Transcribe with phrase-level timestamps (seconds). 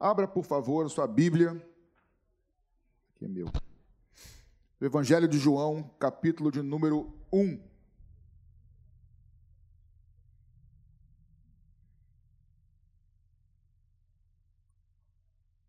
[0.00, 1.50] Abra, por favor, a sua Bíblia.
[3.10, 3.48] Aqui é meu.
[4.80, 7.60] O Evangelho de João, capítulo de número 1.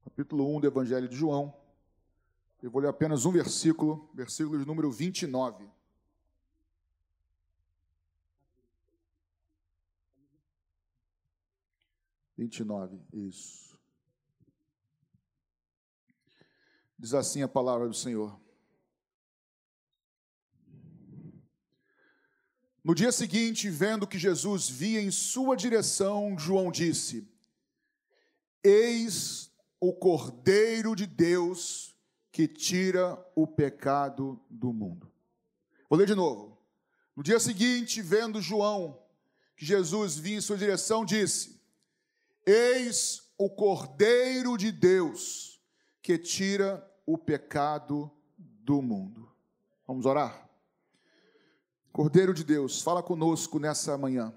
[0.06, 1.54] Capítulo 1 do Evangelho de João.
[2.64, 5.70] Eu vou ler apenas um versículo, versículo de número 29.
[12.38, 13.71] Vinte e nove, isso.
[17.02, 18.40] Diz assim a palavra do Senhor.
[22.84, 27.28] No dia seguinte, vendo que Jesus via em sua direção, João disse:
[28.64, 31.96] Eis o Cordeiro de Deus
[32.32, 35.12] que tira o pecado do mundo.
[35.90, 36.56] Vou ler de novo.
[37.16, 39.04] No dia seguinte, vendo João
[39.58, 41.60] que Jesus vinha em sua direção, disse:
[42.46, 45.60] Eis o Cordeiro de Deus
[46.04, 49.32] que tira o pecado do mundo.
[49.88, 50.50] Vamos orar?
[51.92, 54.34] Cordeiro de Deus, fala conosco nessa manhã,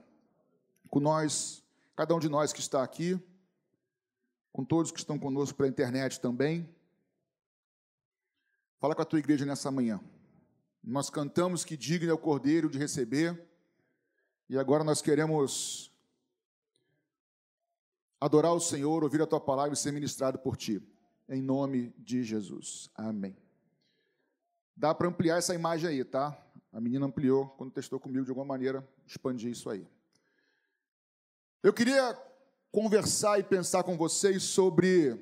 [0.90, 3.20] com nós, cada um de nós que está aqui,
[4.52, 6.68] com todos que estão conosco pela internet também.
[8.80, 10.00] Fala com a tua igreja nessa manhã.
[10.82, 13.48] Nós cantamos que digno é o Cordeiro de receber,
[14.48, 15.92] e agora nós queremos
[18.20, 20.82] adorar o Senhor, ouvir a tua palavra e ser ministrado por ti
[21.28, 22.90] em nome de Jesus.
[22.94, 23.36] Amém.
[24.76, 26.36] Dá para ampliar essa imagem aí, tá?
[26.72, 29.86] A menina ampliou quando testou comigo de alguma maneira, expandir isso aí.
[31.62, 32.14] Eu queria
[32.72, 35.16] conversar e pensar com vocês sobre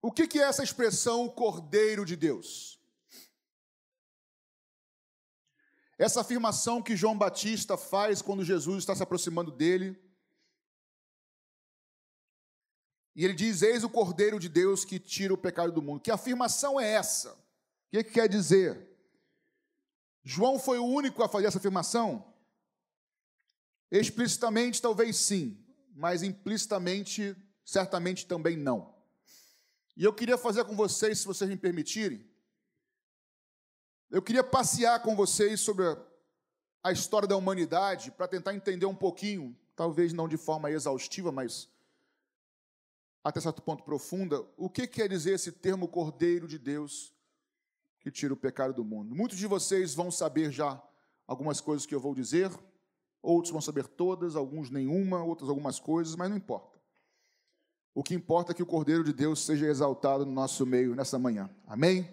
[0.00, 2.80] o que é essa expressão Cordeiro de Deus.
[5.98, 10.00] Essa afirmação que João Batista faz quando Jesus está se aproximando dele
[13.20, 16.00] E ele diz: Eis o Cordeiro de Deus que tira o pecado do mundo.
[16.00, 17.32] Que afirmação é essa?
[17.32, 17.36] O
[17.90, 18.88] que, que quer dizer?
[20.24, 22.32] João foi o único a fazer essa afirmação?
[23.90, 25.62] Explicitamente, talvez sim,
[25.94, 28.94] mas implicitamente, certamente também não.
[29.94, 32.26] E eu queria fazer com vocês, se vocês me permitirem,
[34.10, 35.84] eu queria passear com vocês sobre
[36.82, 41.68] a história da humanidade para tentar entender um pouquinho, talvez não de forma exaustiva, mas
[43.22, 47.14] até certo ponto profunda, o que quer dizer esse termo Cordeiro de Deus
[48.00, 49.14] que tira o pecado do mundo?
[49.14, 50.82] Muitos de vocês vão saber já
[51.26, 52.50] algumas coisas que eu vou dizer,
[53.22, 56.80] outros vão saber todas, alguns nenhuma, outros algumas coisas, mas não importa.
[57.94, 61.18] O que importa é que o Cordeiro de Deus seja exaltado no nosso meio nessa
[61.18, 61.50] manhã.
[61.66, 62.08] Amém?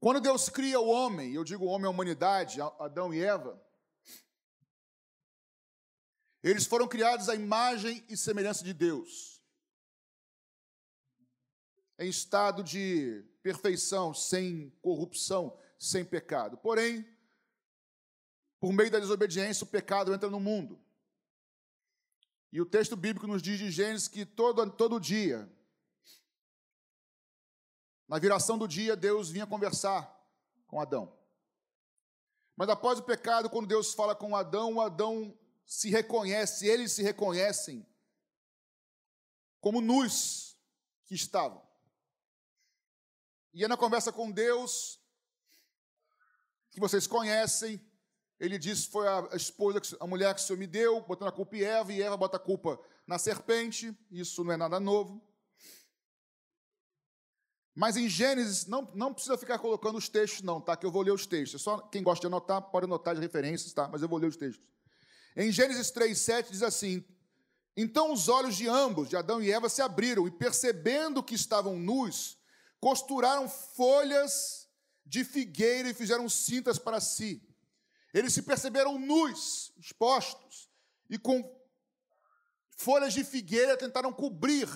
[0.00, 3.60] Quando Deus cria o homem, eu digo homem, a humanidade, Adão e Eva,
[6.42, 9.42] eles foram criados à imagem e semelhança de Deus,
[11.98, 16.56] em estado de perfeição, sem corrupção, sem pecado.
[16.58, 17.04] Porém,
[18.60, 20.80] por meio da desobediência, o pecado entra no mundo.
[22.52, 25.50] E o texto bíblico nos diz de Gênesis que todo, todo dia,
[28.06, 30.16] na viração do dia, Deus vinha conversar
[30.66, 31.16] com Adão.
[32.56, 35.36] Mas após o pecado, quando Deus fala com Adão, Adão
[35.68, 37.86] se reconhece, eles se reconhecem
[39.60, 40.58] como nus
[41.04, 41.62] que estavam.
[43.52, 44.98] E é na conversa com Deus,
[46.70, 47.78] que vocês conhecem,
[48.40, 51.54] ele diz foi a esposa, a mulher que o Senhor me deu, botando a culpa
[51.56, 55.22] em Eva, e Eva bota a culpa na serpente, isso não é nada novo.
[57.74, 60.76] Mas em Gênesis, não, não precisa ficar colocando os textos, não, tá?
[60.76, 61.60] Que eu vou ler os textos.
[61.60, 63.86] Só quem gosta de anotar, pode anotar as referências, tá?
[63.86, 64.66] Mas eu vou ler os textos.
[65.36, 67.04] Em Gênesis 3,7 diz assim:
[67.76, 71.76] Então os olhos de ambos, de Adão e Eva, se abriram, e percebendo que estavam
[71.76, 72.38] nus,
[72.80, 74.68] costuraram folhas
[75.04, 77.42] de figueira e fizeram cintas para si.
[78.12, 80.68] Eles se perceberam nus, expostos,
[81.08, 81.56] e com
[82.76, 84.68] folhas de figueira tentaram cobrir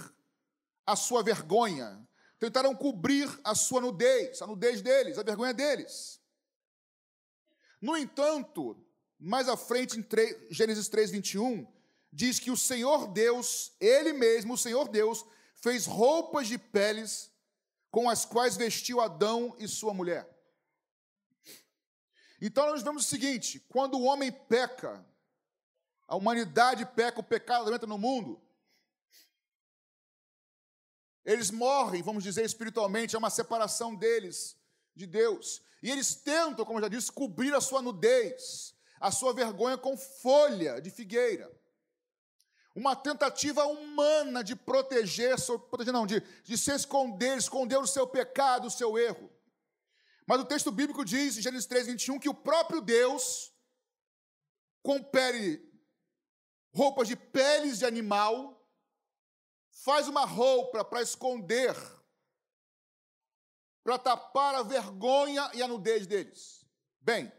[0.86, 2.06] a sua vergonha,
[2.38, 6.20] tentaram cobrir a sua nudez, a nudez deles, a vergonha deles.
[7.80, 8.84] No entanto,
[9.22, 11.66] mais à frente, em 3, Gênesis 3, 21,
[12.12, 15.24] diz que o Senhor Deus, Ele mesmo, o Senhor Deus,
[15.54, 17.30] fez roupas de peles
[17.88, 20.28] com as quais vestiu Adão e sua mulher.
[22.40, 25.06] Então nós vemos o seguinte: quando o homem peca,
[26.08, 28.42] a humanidade peca, o pecado entra no mundo,
[31.24, 34.56] eles morrem, vamos dizer espiritualmente, é uma separação deles
[34.96, 35.62] de Deus.
[35.80, 39.96] E eles tentam, como eu já disse, cobrir a sua nudez, a sua vergonha com
[39.96, 41.50] folha de figueira.
[42.74, 45.34] Uma tentativa humana de proteger,
[45.68, 49.28] proteger não, de, de se esconder, esconder o seu pecado, o seu erro.
[50.24, 53.52] Mas o texto bíblico diz, em Gênesis 3, 21, que o próprio Deus,
[54.82, 55.60] com pele,
[56.72, 58.64] roupas de peles de animal,
[59.68, 61.74] faz uma roupa para esconder,
[63.82, 66.64] para tapar a vergonha e a nudez deles.
[67.00, 67.30] Bem,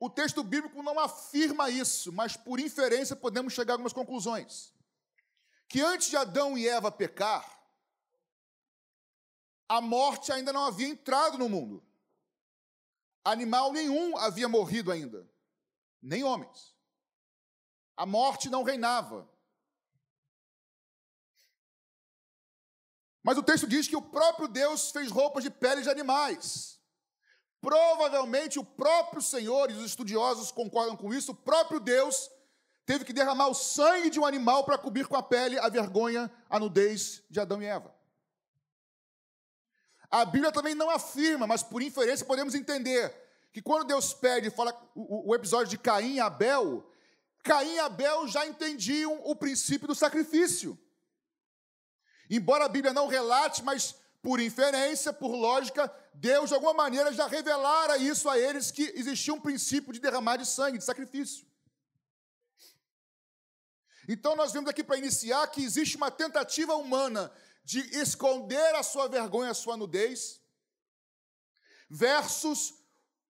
[0.00, 4.72] o texto bíblico não afirma isso, mas por inferência podemos chegar a algumas conclusões.
[5.68, 7.58] Que antes de Adão e Eva pecar,
[9.68, 11.84] a morte ainda não havia entrado no mundo.
[13.24, 15.28] Animal nenhum havia morrido ainda,
[16.00, 16.74] nem homens.
[17.96, 19.28] A morte não reinava.
[23.22, 26.77] Mas o texto diz que o próprio Deus fez roupas de peles de animais.
[27.60, 32.30] Provavelmente o próprio Senhor, e os estudiosos concordam com isso, o próprio Deus
[32.86, 36.30] teve que derramar o sangue de um animal para cobrir com a pele a vergonha,
[36.48, 37.94] a nudez de Adão e Eva.
[40.10, 43.14] A Bíblia também não afirma, mas por inferência podemos entender
[43.52, 46.88] que quando Deus pede, fala o, o episódio de Caim e Abel,
[47.42, 50.78] Caim e Abel já entendiam o princípio do sacrifício.
[52.30, 57.28] Embora a Bíblia não relate, mas por inferência, por lógica, Deus de alguma maneira já
[57.28, 61.46] revelara isso a eles que existia um princípio de derramar de sangue, de sacrifício.
[64.08, 67.32] Então nós vemos aqui para iniciar que existe uma tentativa humana
[67.62, 70.42] de esconder a sua vergonha, a sua nudez,
[71.88, 72.74] versus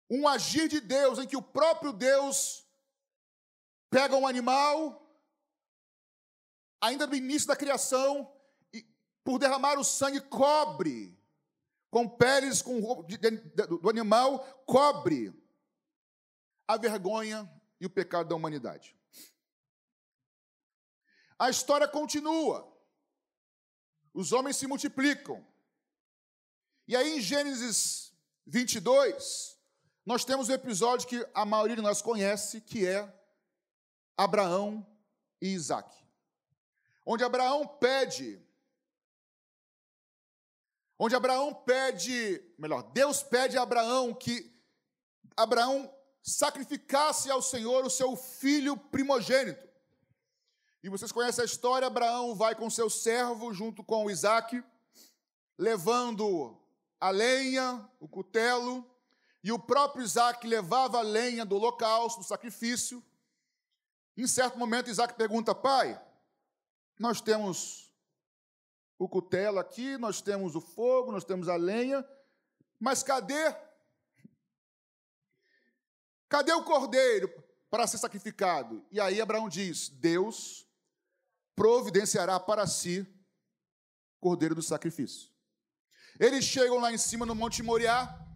[0.10, 2.66] um agir de Deus em que o próprio Deus
[3.89, 5.12] pega um animal,
[6.80, 8.34] ainda no início da criação,
[9.25, 11.17] por derramar o sangue, cobre,
[11.98, 15.34] com peles com, do animal, cobre
[16.68, 17.52] a vergonha
[17.82, 18.96] e o pecado da humanidade.
[21.40, 22.72] A história continua.
[24.14, 25.44] Os homens se multiplicam.
[26.88, 28.14] E aí, em Gênesis
[28.46, 29.60] 22,
[30.06, 33.12] nós temos o um episódio que a maioria de nós conhece, que é
[34.16, 34.86] Abraão
[35.42, 35.98] e Isaac.
[37.04, 38.40] Onde Abraão pede
[41.00, 44.56] onde Abraão pede, melhor, Deus pede a Abraão que
[45.36, 49.66] Abraão sacrificasse ao Senhor o seu filho primogênito.
[50.84, 54.64] E vocês conhecem a história: Abraão vai com seu servo junto com Isaac,
[55.58, 56.60] levando
[57.00, 58.90] a lenha, o cutelo,
[59.44, 63.04] e o próprio Isaac levava a lenha do holocausto, do sacrifício.
[64.16, 66.02] Em certo momento, Isaac pergunta: Pai,
[67.00, 67.87] nós temos
[68.98, 72.08] o cutelo aqui, nós temos o fogo, nós temos a lenha,
[72.80, 73.56] mas cadê?
[76.28, 77.32] Cadê o cordeiro
[77.70, 78.86] para ser sacrificado?
[78.92, 80.68] E aí Abraão diz: Deus
[81.56, 83.08] providenciará para si
[84.20, 85.30] cordeiro do sacrifício.
[86.20, 88.28] Eles chegam lá em cima no Monte Moriá,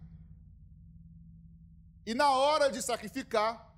[2.06, 3.72] e na hora de sacrificar,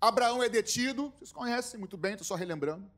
[0.00, 2.90] Abraão é detido, vocês conhecem muito bem, estou só relembrando.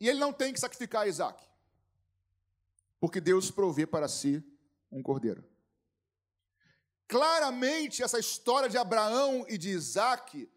[0.00, 1.46] E ele não tem que sacrificar Isaac,
[2.98, 4.42] porque Deus provê para si
[4.90, 5.44] um cordeiro.
[7.06, 10.48] Claramente, essa história de Abraão e de Isaac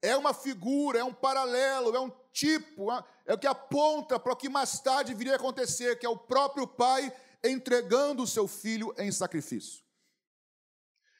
[0.00, 4.32] é uma figura, é um paralelo, é um tipo, é, é o que aponta para
[4.32, 8.46] o que mais tarde viria a acontecer, que é o próprio pai entregando o seu
[8.46, 9.82] filho em sacrifício.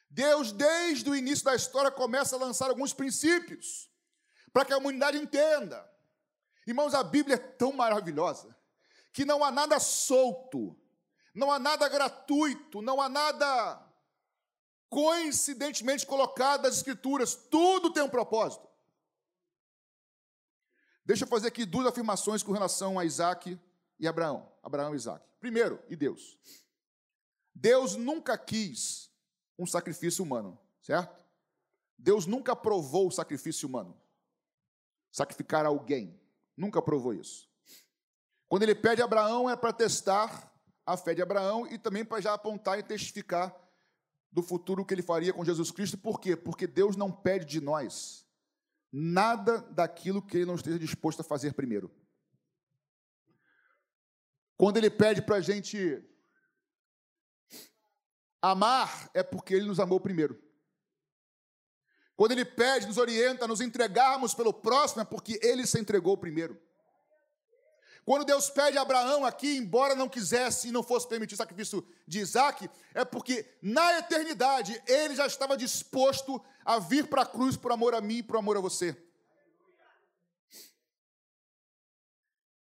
[0.09, 3.89] Deus, desde o início da história, começa a lançar alguns princípios
[4.53, 5.92] para que a humanidade entenda
[6.65, 8.55] Irmãos, a Bíblia é tão maravilhosa
[9.11, 10.75] que não há nada solto,
[11.33, 13.93] não há nada gratuito, não há nada
[14.89, 18.67] coincidentemente colocado nas Escrituras, tudo tem um propósito.
[21.05, 23.59] Deixa eu fazer aqui duas afirmações com relação a Isaac
[23.99, 24.49] e Abraão.
[24.61, 25.25] Abraão e Isaac.
[25.39, 26.37] Primeiro, e Deus.
[27.53, 29.11] Deus nunca quis
[29.57, 31.25] um sacrifício humano, certo?
[31.97, 33.99] Deus nunca aprovou o sacrifício humano.
[35.11, 36.19] Sacrificar alguém.
[36.55, 37.49] Nunca provou isso.
[38.47, 40.51] Quando ele pede a Abraão, é para testar
[40.85, 43.55] a fé de Abraão e também para já apontar e testificar
[44.31, 45.97] do futuro que ele faria com Jesus Cristo.
[45.97, 46.35] Por quê?
[46.35, 48.23] Porque Deus não pede de nós
[48.91, 51.91] nada daquilo que ele não esteja disposto a fazer primeiro.
[54.55, 56.03] Quando ele pede para a gente
[58.41, 60.42] amar, é porque ele nos amou primeiro.
[62.23, 66.15] Quando ele pede, nos orienta a nos entregarmos pelo próximo, é porque ele se entregou
[66.15, 66.57] primeiro.
[68.05, 71.85] Quando Deus pede a Abraão aqui, embora não quisesse e não fosse permitir o sacrifício
[72.07, 77.57] de Isaac, é porque na eternidade ele já estava disposto a vir para a cruz
[77.57, 78.95] por amor a mim e por amor a você.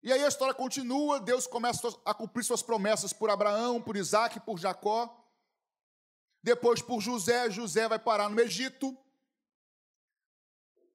[0.03, 4.41] E aí a história continua, Deus começa a cumprir suas promessas por Abraão, por Isaac,
[4.41, 5.25] por Jacó.
[6.43, 8.99] Depois por José, José vai parar no Egito.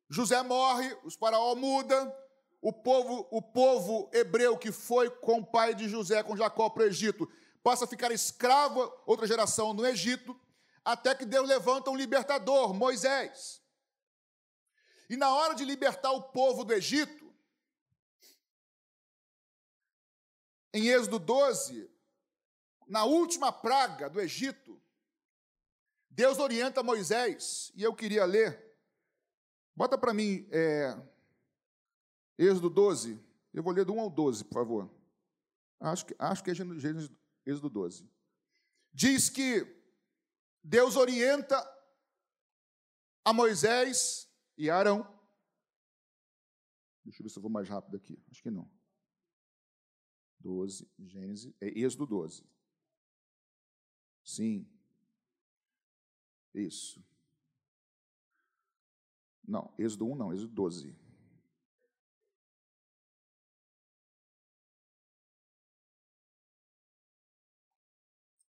[0.10, 2.16] José morre, os faraó muda,
[2.62, 6.84] o povo, o povo hebreu que foi com o pai de José, com Jacó para
[6.84, 7.30] o Egito,
[7.62, 10.40] passa a ficar escravo, outra geração no Egito,
[10.84, 13.62] até que Deus levanta um libertador, Moisés.
[15.10, 17.34] E na hora de libertar o povo do Egito,
[20.74, 21.90] em Êxodo 12,
[22.88, 24.82] na última praga do Egito,
[26.10, 28.67] Deus orienta Moisés, e eu queria ler.
[29.78, 31.00] Bota para mim é,
[32.36, 33.24] Êxodo 12.
[33.54, 34.92] Eu vou ler do 1 ao 12, por favor.
[35.80, 37.12] Acho que, acho que é Gênesis,
[37.46, 38.10] Êxodo 12.
[38.92, 39.68] Diz que
[40.64, 41.56] Deus orienta
[43.24, 45.04] a Moisés e Arão.
[47.06, 48.20] Deixa eu ver se eu vou mais rápido aqui.
[48.32, 48.68] Acho que não.
[50.40, 52.44] 12, Gênesis, é Êxodo 12.
[54.24, 54.68] Sim.
[56.52, 57.06] Isso.
[59.48, 60.94] Não, Êxodo 1 não, Êxodo 12.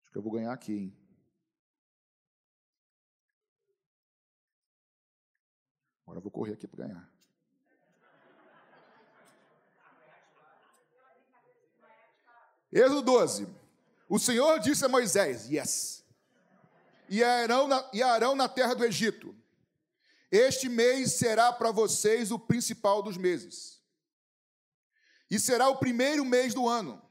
[0.01, 0.97] Acho que eu vou ganhar aqui, hein?
[6.03, 7.09] Agora eu vou correr aqui para ganhar.
[12.69, 13.47] Êxodo 12.
[14.09, 16.05] O Senhor disse a Moisés: Yes.
[17.07, 19.33] E Arão na, e Arão na terra do Egito:
[20.31, 23.81] Este mês será para vocês o principal dos meses.
[25.29, 27.01] E será o primeiro mês do ano.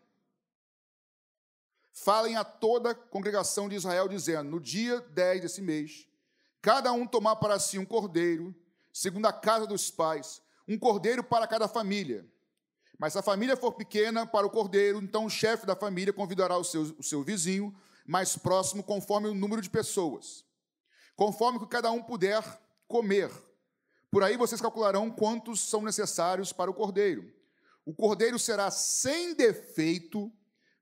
[1.93, 6.09] Falem a toda a congregação de Israel, dizendo: No dia 10 desse mês,
[6.63, 8.55] cada um tomar para si um cordeiro,
[8.93, 12.27] segundo a casa dos pais, um cordeiro para cada família
[13.01, 16.59] mas se a família for pequena para o cordeiro, então o chefe da família convidará
[16.59, 17.75] o seu, o seu vizinho
[18.07, 20.45] mais próximo, conforme o número de pessoas,
[21.17, 22.45] conforme o que cada um puder
[22.91, 23.31] comer.
[24.11, 27.33] Por aí vocês calcularão quantos são necessários para o cordeiro.
[27.87, 30.31] O cordeiro será sem defeito,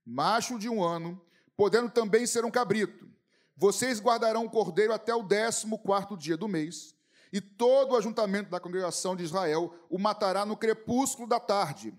[0.04, 1.20] macho de um ano,
[1.56, 3.06] podendo também ser um cabrito.
[3.54, 6.94] Vocês guardarão o cordeiro até o décimo quarto dia do mês,
[7.32, 11.94] e todo o ajuntamento da congregação de Israel o matará no crepúsculo da tarde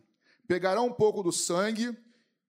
[0.49, 1.95] Pegarão um pouco do sangue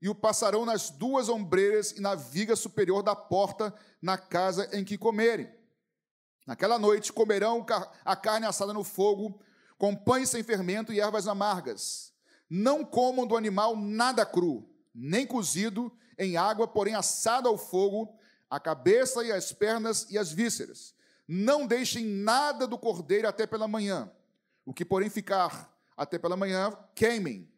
[0.00, 4.82] e o passarão nas duas ombreiras e na viga superior da porta na casa em
[4.82, 5.52] que comerem.
[6.50, 7.64] Naquela noite comerão
[8.04, 9.40] a carne assada no fogo,
[9.78, 12.12] com pães sem fermento e ervas amargas.
[12.50, 18.12] Não comam do animal nada cru, nem cozido em água, porém assado ao fogo,
[18.50, 20.92] a cabeça e as pernas e as vísceras.
[21.28, 24.10] Não deixem nada do cordeiro até pela manhã.
[24.66, 27.48] O que, porém, ficar até pela manhã, queimem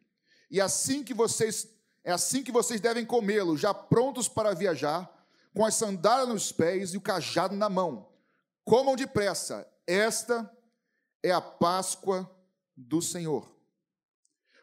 [0.51, 1.67] e assim que vocês
[2.03, 5.11] é assim que vocês devem comê-lo, já prontos para viajar,
[5.51, 8.12] com as sandálias nos pés e o cajado na mão.
[8.63, 9.67] Comam depressa.
[9.85, 10.49] Esta
[11.21, 12.29] é a Páscoa
[12.75, 13.51] do Senhor.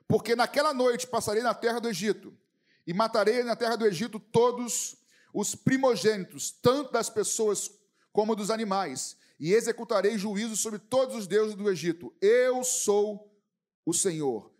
[0.09, 2.37] Porque naquela noite passarei na terra do Egito
[2.87, 4.97] e matarei na terra do Egito todos
[5.33, 7.71] os primogênitos, tanto das pessoas
[8.12, 12.12] como dos animais, e executarei juízo sobre todos os deuses do Egito.
[12.21, 13.33] Eu sou
[13.87, 14.50] o Senhor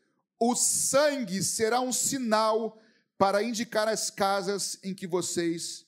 [0.41, 2.81] o sangue será um sinal
[3.19, 5.87] para indicar as casas em que vocês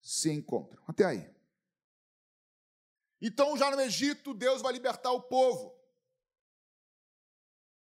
[0.00, 0.82] se encontram.
[0.88, 1.30] Até aí.
[3.22, 5.74] Então, já no Egito, Deus vai libertar o povo.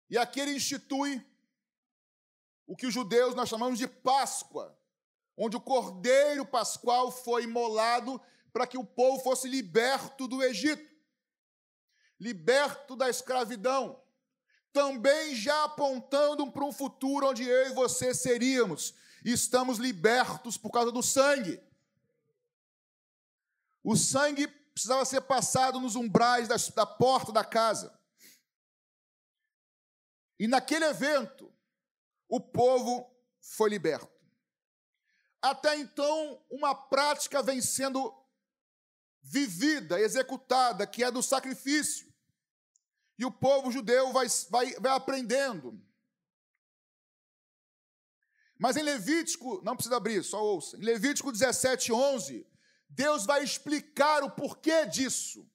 [0.09, 1.23] E aqui ele institui
[2.67, 4.79] o que os judeus nós chamamos de Páscoa,
[5.37, 8.19] onde o cordeiro pascual foi imolado
[8.53, 10.89] para que o povo fosse liberto do Egito,
[12.19, 14.01] liberto da escravidão
[14.75, 18.93] também já apontando para um futuro onde eu e você seríamos.
[19.25, 21.63] Estamos libertos por causa do sangue.
[23.85, 27.97] O sangue precisava ser passado nos umbrais da, da porta da casa.
[30.39, 31.55] E naquele evento,
[32.29, 33.09] o povo
[33.41, 34.13] foi liberto.
[35.41, 38.13] Até então, uma prática vem sendo
[39.23, 42.13] vivida, executada, que é do sacrifício.
[43.17, 45.81] E o povo judeu vai, vai, vai aprendendo.
[48.59, 50.77] Mas em Levítico, não precisa abrir, só ouça.
[50.77, 52.47] Em Levítico 17, 11,
[52.95, 55.49] Deus vai explicar o porquê disso.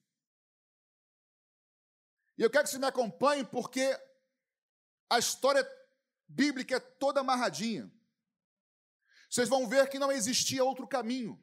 [2.37, 3.97] E eu quero que você me acompanhe, porque
[5.09, 5.67] a história
[6.27, 7.91] bíblica é toda amarradinha.
[9.29, 11.41] Vocês vão ver que não existia outro caminho.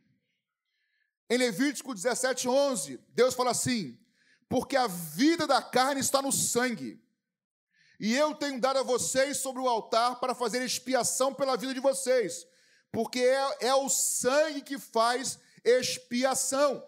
[1.30, 3.98] Em Levítico 17, 11, Deus fala assim:
[4.48, 7.02] Porque a vida da carne está no sangue,
[7.98, 11.80] e eu tenho dado a vocês sobre o altar para fazer expiação pela vida de
[11.80, 12.46] vocês,
[12.92, 16.85] porque é, é o sangue que faz expiação.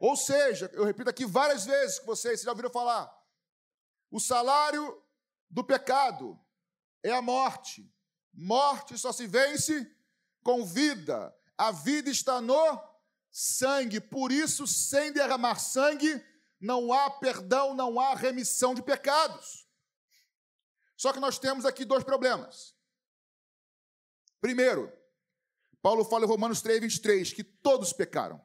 [0.00, 3.12] Ou seja, eu repito aqui várias vezes que vocês já ouviram falar:
[4.10, 5.02] o salário
[5.50, 6.38] do pecado
[7.02, 7.92] é a morte.
[8.32, 9.90] Morte só se vence
[10.42, 11.34] com vida.
[11.56, 12.80] A vida está no
[13.30, 14.00] sangue.
[14.00, 16.24] Por isso, sem derramar sangue,
[16.60, 19.68] não há perdão, não há remissão de pecados.
[20.96, 22.74] Só que nós temos aqui dois problemas.
[24.40, 24.92] Primeiro,
[25.80, 28.40] Paulo fala em Romanos 3, 23, que todos pecaram.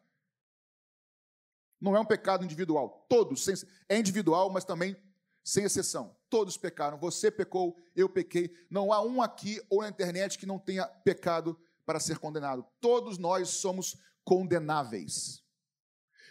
[1.79, 3.45] Não é um pecado individual, todos,
[3.89, 4.95] é individual, mas também
[5.43, 6.15] sem exceção.
[6.29, 6.97] Todos pecaram.
[6.97, 8.55] Você pecou, eu pequei.
[8.69, 12.65] Não há um aqui ou na internet que não tenha pecado para ser condenado.
[12.79, 15.43] Todos nós somos condenáveis.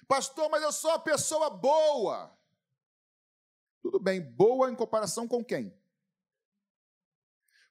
[0.08, 2.36] Pastor, mas eu sou uma pessoa boa.
[3.82, 5.76] Tudo bem, boa em comparação com quem?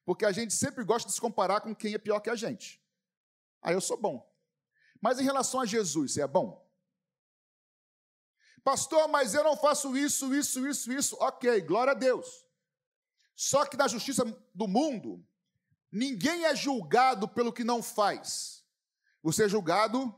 [0.06, 2.81] Porque a gente sempre gosta de se comparar com quem é pior que a gente.
[3.62, 4.28] Aí eu sou bom.
[5.00, 6.62] Mas em relação a Jesus, você é bom?
[8.64, 11.18] Pastor, mas eu não faço isso, isso, isso, isso.
[11.20, 12.46] Ok, glória a Deus.
[13.36, 15.26] Só que na justiça do mundo,
[15.92, 18.64] ninguém é julgado pelo que não faz.
[19.24, 20.14] Você é julgado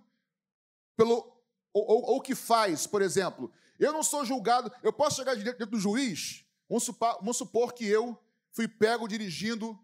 [0.96, 1.34] pelo
[1.74, 3.52] ou, o que faz, por exemplo.
[3.80, 7.86] Eu não sou julgado, eu posso chegar diante do juiz, vamos supor, vamos supor que
[7.86, 8.18] eu
[8.52, 9.78] fui pego dirigindo,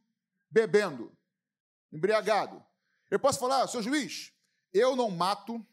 [0.49, 1.11] bebendo,
[1.91, 2.63] embriagado.
[3.09, 4.31] Eu posso falar, seu juiz,
[4.73, 5.65] eu não mato,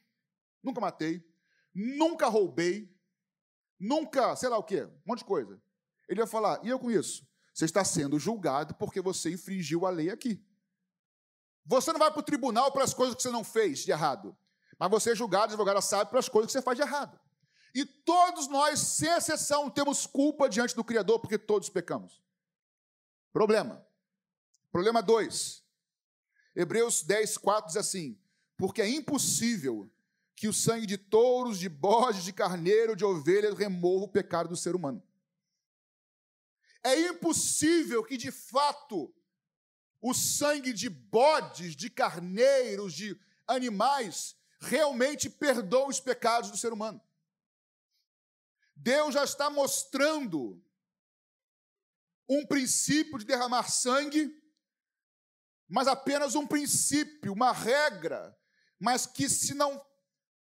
[0.63, 1.23] nunca matei,
[1.75, 2.95] nunca roubei,
[3.79, 5.61] nunca, sei lá o quê, um monte de coisa.
[6.09, 7.27] Ele vai falar, e eu com isso?
[7.53, 10.43] Você está sendo julgado porque você infringiu a lei aqui.
[11.65, 14.37] Você não vai para o tribunal pelas coisas que você não fez de errado,
[14.79, 17.19] mas você é julgado, advogado sabe, pelas coisas que você faz de errado.
[17.75, 22.23] E todos nós, sem exceção, temos culpa diante do Criador, porque todos pecamos.
[23.33, 23.87] Problema.
[24.73, 25.66] Problema 2.
[26.57, 28.19] Hebreus 10, 4 diz assim:
[28.57, 29.89] Porque é impossível
[30.35, 34.57] que o sangue de touros, de bodes, de carneiro, de ovelhas remova o pecado do
[34.57, 35.03] ser humano.
[36.83, 39.15] É impossível que, de fato,
[40.01, 47.01] o sangue de bodes, de carneiros, de animais, realmente perdoe os pecados do ser humano.
[48.75, 50.63] Deus já está mostrando
[52.29, 54.31] um princípio de derramar sangue,
[55.69, 58.37] mas apenas um princípio, uma regra,
[58.79, 59.85] mas que se não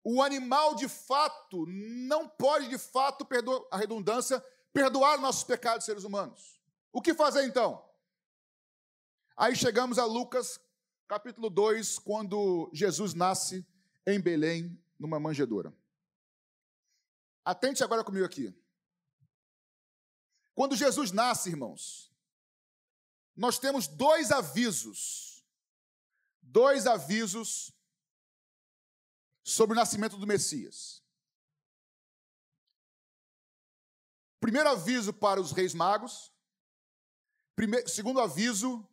[0.10, 4.40] o animal, de fato, não pode, de fato, perdoar, a redundância,
[4.72, 6.62] perdoar nossos pecados seres humanos.
[6.94, 7.86] O que fazer então?
[9.36, 10.62] Aí chegamos a Lucas,
[11.10, 13.68] capítulo 2, quando Jesus nasce
[14.06, 15.76] em Belém, numa manjedoura.
[17.44, 18.56] Atente agora comigo aqui.
[20.56, 22.07] Quando Jesus nasce, irmãos,
[23.38, 25.46] nós temos dois avisos.
[26.42, 27.72] Dois avisos
[29.44, 31.04] sobre o nascimento do Messias.
[34.40, 36.34] Primeiro aviso para os reis magos,
[37.56, 38.88] primeiro, segundo aviso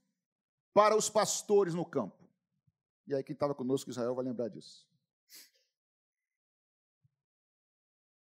[0.72, 2.28] para os pastores no campo.
[3.06, 4.86] E aí, quem estava conosco, Israel, vai lembrar disso.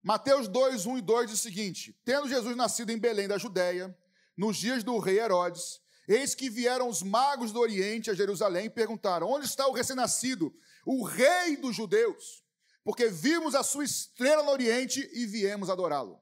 [0.03, 3.97] Mateus 2, 1 e 2 diz o seguinte: Tendo Jesus nascido em Belém da Judéia,
[4.37, 8.71] nos dias do rei Herodes, eis que vieram os magos do Oriente a Jerusalém e
[8.71, 12.45] perguntaram: Onde está o recém-nascido o rei dos judeus,
[12.83, 16.21] porque vimos a sua estrela no Oriente e viemos adorá-lo.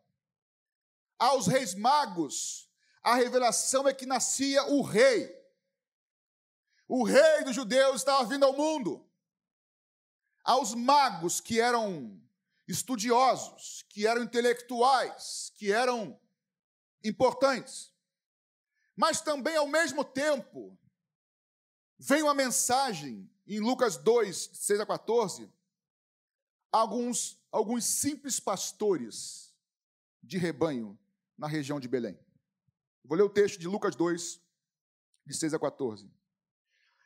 [1.19, 2.71] Aos reis magos,
[3.03, 5.33] a revelação é que nascia o rei.
[6.89, 9.09] O rei dos judeus estava vindo ao mundo.
[10.45, 12.21] Aos magos que eram
[12.67, 16.19] estudiosos, que eram intelectuais, que eram
[17.05, 17.92] importantes.
[18.97, 20.79] Mas também, ao mesmo tempo,
[21.99, 25.51] vem uma mensagem em Lucas 2, 6 a 14,
[26.71, 29.55] alguns, alguns simples pastores
[30.23, 30.99] de rebanho
[31.37, 32.19] na região de Belém.
[33.05, 34.41] Vou ler o texto de Lucas 2,
[35.27, 36.11] de 6 a 14.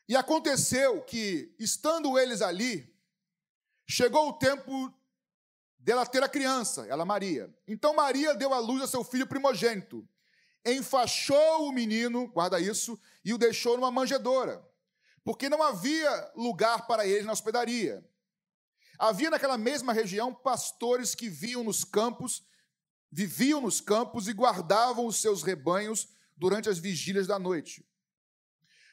[0.09, 2.94] E aconteceu que, estando eles ali,
[3.88, 4.92] chegou o tempo
[5.79, 7.55] dela ter a criança, ela Maria.
[7.66, 10.07] Então Maria deu à luz a seu filho primogênito,
[10.67, 14.63] enfaixou o menino, guarda isso, e o deixou numa manjedoura
[15.27, 18.09] porque não havia lugar para ele na hospedaria.
[18.97, 22.47] Havia naquela mesma região pastores que viam nos campos,
[23.11, 27.85] viviam nos campos e guardavam os seus rebanhos durante as vigílias da noite.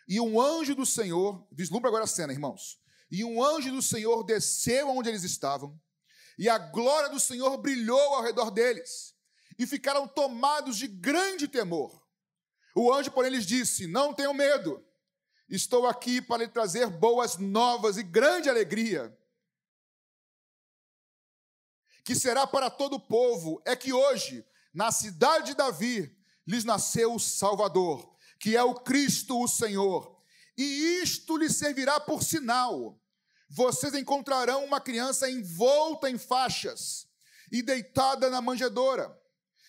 [0.08, 2.82] E um anjo do Senhor, vislumbra agora a cena, irmãos.
[3.12, 5.80] E um anjo do Senhor desceu onde eles estavam,
[6.36, 9.13] e a glória do Senhor brilhou ao redor deles,
[9.58, 12.02] e ficaram tomados de grande temor.
[12.76, 14.84] O anjo, porém, lhes disse: Não tenham medo,
[15.48, 19.16] estou aqui para lhe trazer boas novas e grande alegria,
[22.04, 23.62] que será para todo o povo.
[23.66, 29.42] É que hoje, na cidade de Davi, lhes nasceu o Salvador, que é o Cristo,
[29.42, 30.14] o Senhor.
[30.58, 33.00] E isto lhes servirá por sinal.
[33.50, 37.08] Vocês encontrarão uma criança envolta em faixas
[37.52, 39.16] e deitada na manjedoura.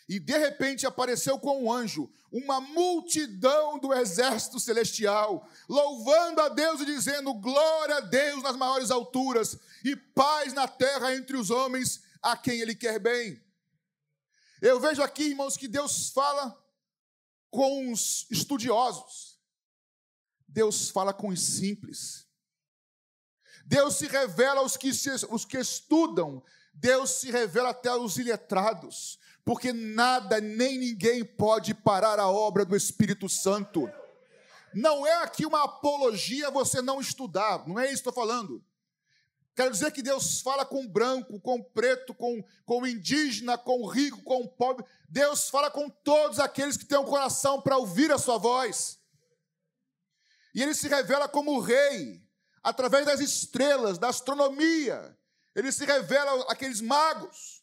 [0.08, 6.80] E de repente apareceu com um anjo uma multidão do exército celestial, louvando a Deus
[6.80, 12.02] e dizendo: Glória a Deus nas maiores alturas e paz na terra entre os homens
[12.20, 13.40] a quem Ele quer bem.
[14.60, 16.58] Eu vejo aqui, irmãos, que Deus fala
[17.50, 19.38] com os estudiosos,
[20.48, 22.26] Deus fala com os simples.
[23.64, 24.90] Deus se revela aos que,
[25.48, 32.30] que estudam, Deus se revela até aos iletrados, porque nada nem ninguém pode parar a
[32.30, 33.90] obra do Espírito Santo.
[34.72, 38.64] Não é aqui uma apologia você não estudar, não é isso que estou falando.
[39.54, 44.48] Quero dizer que Deus fala com branco, com preto, com, com indígena, com rico, com
[44.48, 44.84] pobre.
[45.08, 48.98] Deus fala com todos aqueles que têm um coração para ouvir a sua voz.
[50.52, 52.20] E ele se revela como rei,
[52.64, 55.16] através das estrelas, da astronomia.
[55.54, 57.53] Ele se revela àqueles magos.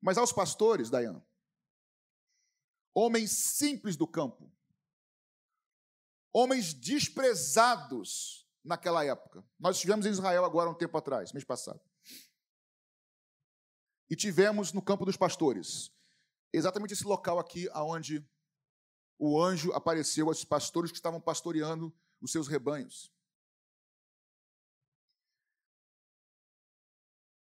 [0.00, 1.22] Mas aos pastores, Dayan,
[2.94, 4.50] homens simples do campo,
[6.32, 9.44] homens desprezados naquela época.
[9.58, 11.80] Nós estivemos em Israel agora um tempo atrás, mês passado.
[14.08, 15.92] E tivemos no campo dos pastores,
[16.52, 18.26] exatamente esse local aqui aonde
[19.18, 23.12] o anjo apareceu aos pastores que estavam pastoreando os seus rebanhos.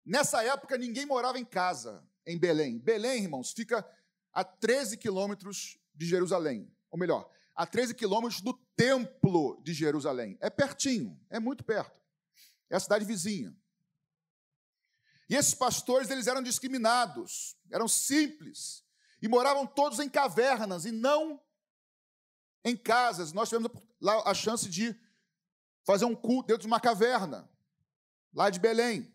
[0.06, 2.80] Nessa época, ninguém morava em casa em Belém.
[2.80, 3.86] Belém, irmãos, fica
[4.32, 6.72] a 13 quilômetros de Jerusalém.
[6.90, 10.38] Ou melhor, a 13 quilômetros do templo de Jerusalém.
[10.42, 12.02] É pertinho, é muito perto.
[12.70, 13.56] É a cidade vizinha.
[15.30, 18.84] E esses pastores, eles eram discriminados, eram simples,
[19.22, 21.42] e moravam todos em cavernas e não
[22.64, 23.32] em casas.
[23.32, 24.96] Nós tivemos lá a chance de
[25.86, 27.50] fazer um culto dentro de uma caverna,
[28.34, 29.13] lá de Belém.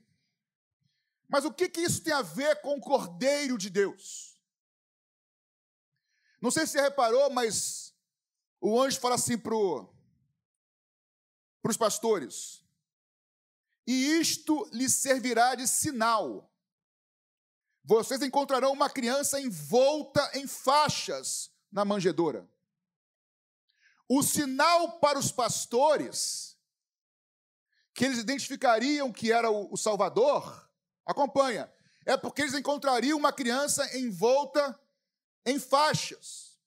[1.29, 4.41] Mas o que, que isso tem a ver com o Cordeiro de Deus?
[6.41, 7.95] Não sei se você reparou, mas
[8.61, 9.55] o anjo fala assim para
[11.65, 12.65] os pastores:
[13.87, 16.51] E isto lhes servirá de sinal.
[17.85, 22.49] Vocês encontrarão uma criança envolta em faixas na manjedoura.
[24.09, 26.59] O sinal para os pastores,
[27.95, 30.68] que eles identificariam que era o Salvador,
[31.09, 31.73] acompanha,
[32.05, 34.79] é porque eles encontrariam uma criança envolta
[35.45, 36.59] em faixas.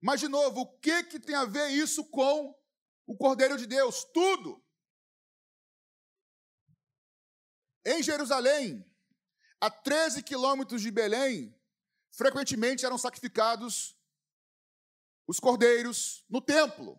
[0.00, 2.58] Mas, de novo, o que, que tem a ver isso com
[3.06, 4.04] o Cordeiro de Deus?
[4.04, 4.64] Tudo.
[7.84, 8.84] Em Jerusalém,
[9.60, 11.54] a 13 quilômetros de Belém,
[12.10, 13.94] frequentemente eram sacrificados
[15.26, 16.98] os cordeiros no templo.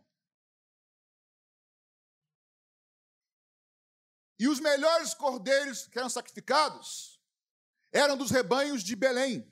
[4.42, 7.22] E os melhores cordeiros que eram sacrificados
[7.92, 9.48] eram dos rebanhos de Belém.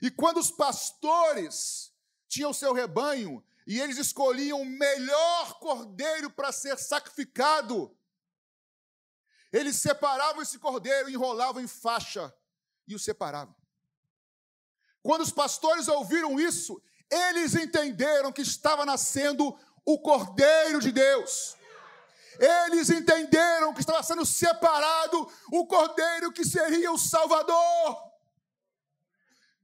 [0.00, 1.92] E quando os pastores
[2.28, 7.98] tinham seu rebanho e eles escolhiam o melhor cordeiro para ser sacrificado,
[9.52, 12.32] eles separavam esse cordeiro, enrolavam em faixa
[12.86, 13.56] e o separavam.
[15.02, 21.56] Quando os pastores ouviram isso, eles entenderam que estava nascendo o Cordeiro de Deus.
[22.38, 28.14] Eles entenderam que estava sendo separado o Cordeiro que seria o Salvador.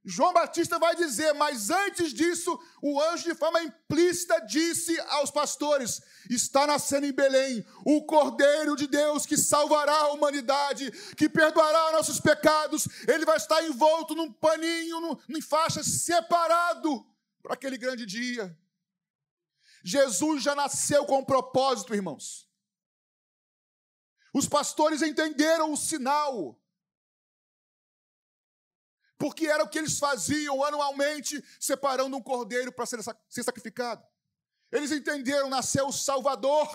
[0.03, 6.01] João Batista vai dizer, mas antes disso, o anjo de forma implícita disse aos pastores:
[6.29, 12.19] está nascendo em Belém o Cordeiro de Deus que salvará a humanidade, que perdoará nossos
[12.19, 12.89] pecados.
[13.07, 17.07] Ele vai estar envolto num paninho, em faixa, separado
[17.43, 18.57] para aquele grande dia.
[19.85, 22.50] Jesus já nasceu com um propósito, irmãos.
[24.33, 26.61] Os pastores entenderam o sinal
[29.21, 34.03] porque era o que eles faziam anualmente, separando um cordeiro para ser, ser sacrificado.
[34.73, 36.67] Eles entenderam, nasceu o Salvador,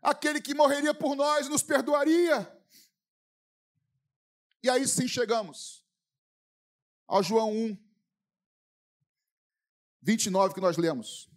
[0.00, 2.50] aquele que morreria por nós e nos perdoaria.
[4.62, 5.84] E aí sim chegamos
[7.06, 7.78] ao João 1,
[10.00, 11.28] 29 que nós lemos.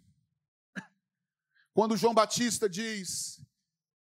[1.74, 3.42] Quando João Batista diz: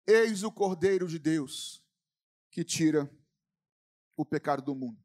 [0.07, 1.83] Eis o Cordeiro de Deus
[2.49, 3.11] que tira
[4.15, 4.97] o pecado do mundo.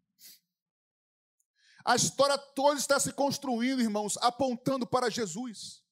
[1.85, 5.83] A história toda está se construindo, irmãos, apontando para Jesus.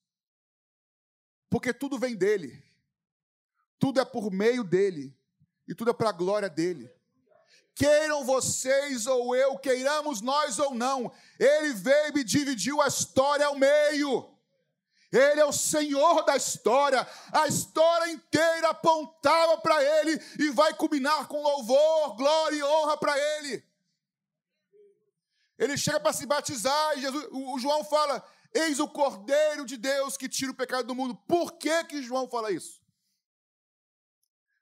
[1.50, 2.62] Porque tudo vem dele,
[3.78, 5.18] tudo é por meio dele,
[5.66, 6.88] e tudo é para a glória dele.
[7.74, 13.56] Queiram vocês ou eu, queiramos nós ou não, ele veio e dividiu a história ao
[13.56, 14.32] meio.
[15.12, 17.06] Ele é o Senhor da história.
[17.32, 23.18] A história inteira apontava para Ele e vai culminar com louvor, glória e honra para
[23.18, 23.64] Ele.
[25.58, 30.16] Ele chega para se batizar e Jesus, o João fala: Eis o Cordeiro de Deus
[30.16, 31.14] que tira o pecado do mundo.
[31.14, 32.80] Por que, que João fala isso?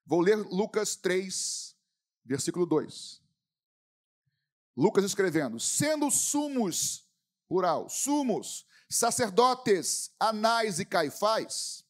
[0.04, 1.76] Vou ler Lucas 3,
[2.24, 3.22] versículo 2.
[4.74, 7.06] Lucas escrevendo: Sendo sumos,
[7.46, 11.84] plural, sumos, sacerdotes Anás e Caifás,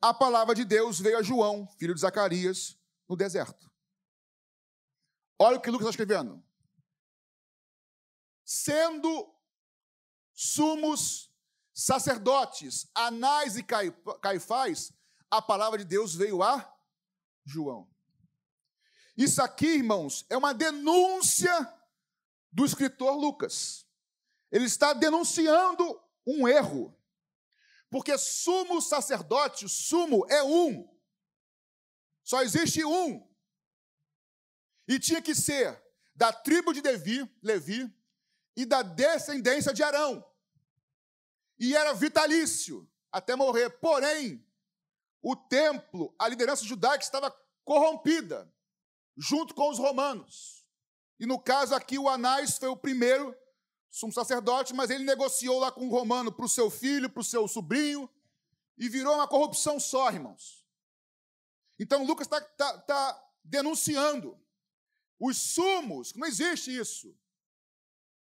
[0.00, 3.70] a palavra de Deus veio a João, filho de Zacarias, no deserto.
[5.38, 6.44] Olha o que Lucas está escrevendo.
[8.44, 9.34] Sendo
[10.32, 11.32] sumos
[11.72, 13.62] sacerdotes Anás e
[14.20, 14.92] Caifás,
[15.30, 16.70] a palavra de Deus veio a
[17.44, 17.90] João.
[19.16, 21.72] Isso aqui, irmãos, é uma denúncia
[22.52, 23.83] do escritor Lucas.
[24.54, 26.96] Ele está denunciando um erro.
[27.90, 30.88] Porque sumo sacerdote, sumo é um.
[32.22, 33.28] Só existe um.
[34.86, 35.82] E tinha que ser
[36.14, 37.92] da tribo de Levi, Levi
[38.56, 40.24] e da descendência de Arão.
[41.58, 43.70] E era vitalício até morrer.
[43.80, 44.46] Porém,
[45.20, 48.48] o templo, a liderança judaica estava corrompida
[49.16, 50.64] junto com os romanos.
[51.18, 53.36] E no caso aqui, o Anás foi o primeiro
[53.94, 57.24] sumo sacerdote, mas ele negociou lá com o romano para o seu filho, para o
[57.24, 58.10] seu sobrinho,
[58.76, 60.66] e virou uma corrupção só, irmãos.
[61.78, 64.36] Então Lucas está tá, tá denunciando
[65.16, 67.16] os sumos, não existe isso.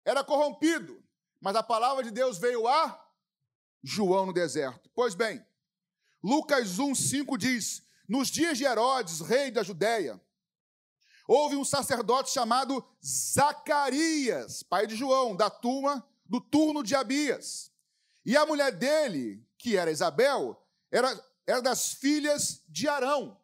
[0.05, 1.03] Era corrompido,
[1.41, 3.03] mas a palavra de Deus veio a
[3.81, 4.87] João no deserto.
[4.93, 5.43] Pois bem,
[6.21, 10.21] Lucas 1,5 diz: Nos dias de Herodes, rei da Judéia,
[11.27, 17.71] houve um sacerdote chamado Zacarias, pai de João, da turma do turno de Abias.
[18.25, 20.59] E a mulher dele, que era Isabel,
[20.91, 23.39] era, era das filhas de Arão.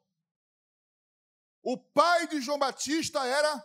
[1.63, 3.63] O pai de João Batista era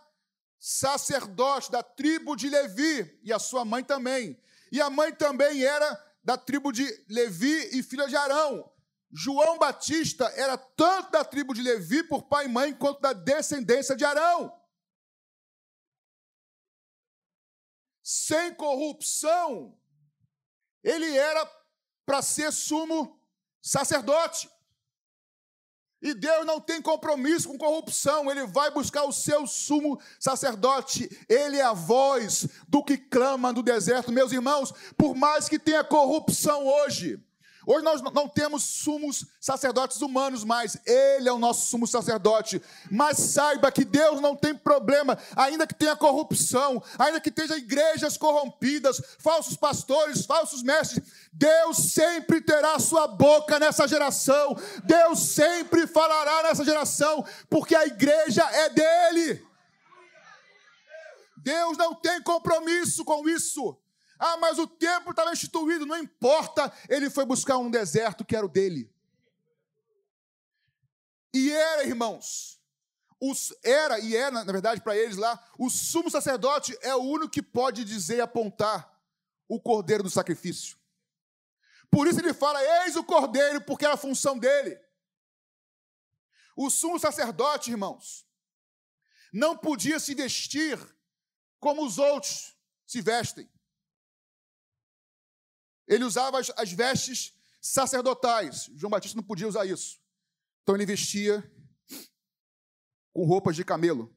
[0.59, 4.39] sacerdote da tribo de Levi, e a sua mãe também.
[4.71, 8.71] E a mãe também era da tribo de Levi e filha de Arão.
[9.11, 13.97] João Batista era tanto da tribo de Levi por pai e mãe, quanto da descendência
[13.97, 14.53] de Arão.
[18.03, 19.77] Sem corrupção,
[20.83, 21.45] ele era
[22.05, 23.21] para ser sumo
[23.61, 24.49] sacerdote.
[26.01, 31.09] E Deus não tem compromisso com corrupção, ele vai buscar o seu sumo sacerdote.
[31.29, 34.13] Ele é a voz do que clama no deserto.
[34.13, 37.21] Meus irmãos, por mais que tenha corrupção hoje,
[37.67, 42.63] Hoje nós não temos sumos sacerdotes humanos mais, ele é o nosso sumo sacerdote.
[42.89, 48.17] Mas saiba que Deus não tem problema, ainda que tenha corrupção, ainda que tenha igrejas
[48.17, 51.03] corrompidas, falsos pastores, falsos mestres,
[51.33, 58.45] Deus sempre terá sua boca nessa geração, Deus sempre falará nessa geração, porque a igreja
[58.45, 59.45] é dele.
[61.37, 63.77] Deus não tem compromisso com isso.
[64.19, 66.73] Ah, mas o templo estava instituído, não importa.
[66.89, 68.91] Ele foi buscar um deserto que era o dele.
[71.35, 72.61] E era, irmãos,
[73.21, 77.31] os, era e é, na verdade, para eles lá, o sumo sacerdote é o único
[77.31, 78.91] que pode dizer e apontar
[79.49, 80.77] o cordeiro do sacrifício.
[81.91, 84.79] Por isso ele fala: Eis o cordeiro, porque era a função dele.
[86.57, 88.27] O sumo sacerdote, irmãos,
[89.33, 90.79] não podia se vestir
[91.61, 93.49] como os outros se vestem.
[95.87, 98.71] Ele usava as, as vestes sacerdotais.
[98.75, 100.01] João Batista não podia usar isso.
[100.63, 101.49] Então ele vestia
[103.13, 104.15] com roupas de camelo.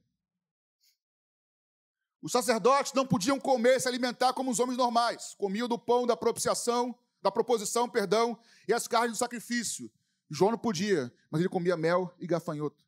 [2.22, 5.36] Os sacerdotes não podiam comer e se alimentar como os homens normais.
[5.38, 9.92] Comiam do pão da propiciação, da proposição, perdão, e as carnes do sacrifício.
[10.30, 12.86] João não podia, mas ele comia mel e gafanhoto.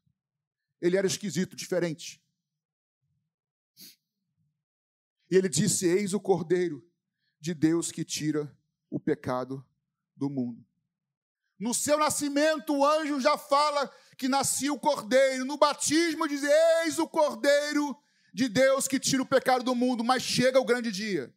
[0.81, 2.21] Ele era esquisito, diferente.
[5.29, 6.85] E ele disse: Eis o cordeiro
[7.39, 8.53] de Deus que tira
[8.91, 9.65] o pecado
[10.15, 10.63] do mundo.
[11.57, 15.45] No seu nascimento, o anjo já fala que nascia o cordeiro.
[15.45, 17.97] No batismo, diz: Eis o cordeiro
[18.33, 20.03] de Deus que tira o pecado do mundo.
[20.03, 21.33] Mas chega o grande dia.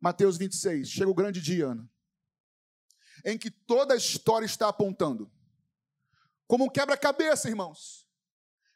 [0.00, 1.88] Mateus 26, chega o grande dia, Ana,
[3.24, 5.30] em que toda a história está apontando.
[6.48, 8.02] Como um quebra-cabeça, irmãos.